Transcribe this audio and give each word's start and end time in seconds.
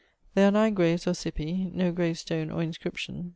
There 0.33 0.47
are 0.47 0.51
nine 0.51 0.73
graves 0.73 1.05
or 1.05 1.13
cippi, 1.13 1.71
no 1.75 1.91
gravestone 1.91 2.49
or 2.49 2.63
inscription. 2.63 3.29